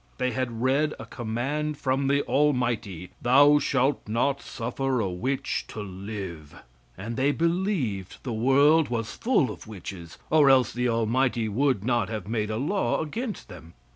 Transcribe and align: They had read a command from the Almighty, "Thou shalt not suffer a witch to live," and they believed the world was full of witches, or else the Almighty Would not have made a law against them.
They 0.17 0.31
had 0.31 0.63
read 0.63 0.95
a 0.99 1.05
command 1.05 1.77
from 1.77 2.07
the 2.07 2.23
Almighty, 2.23 3.11
"Thou 3.21 3.59
shalt 3.59 4.01
not 4.09 4.41
suffer 4.41 4.99
a 4.99 5.11
witch 5.11 5.65
to 5.67 5.79
live," 5.83 6.55
and 6.97 7.15
they 7.15 7.31
believed 7.31 8.17
the 8.23 8.33
world 8.33 8.89
was 8.89 9.13
full 9.15 9.51
of 9.51 9.67
witches, 9.67 10.17
or 10.31 10.49
else 10.49 10.73
the 10.73 10.89
Almighty 10.89 11.47
Would 11.47 11.83
not 11.85 12.09
have 12.09 12.27
made 12.27 12.49
a 12.49 12.57
law 12.57 12.99
against 12.99 13.47
them. 13.47 13.75